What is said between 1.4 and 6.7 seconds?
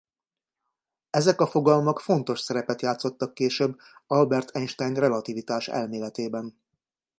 a fogalmak fontos szerepet játszottak később Albert Einstein relativitáselméletében.